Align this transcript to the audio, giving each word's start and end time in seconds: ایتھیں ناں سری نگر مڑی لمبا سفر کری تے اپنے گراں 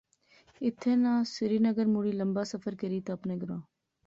ایتھیں 0.63 0.97
ناں 1.03 1.19
سری 1.33 1.57
نگر 1.67 1.85
مڑی 1.93 2.13
لمبا 2.19 2.43
سفر 2.51 2.73
کری 2.81 2.99
تے 3.05 3.11
اپنے 3.17 3.33
گراں 3.41 3.61